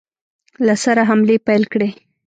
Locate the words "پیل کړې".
1.47-1.89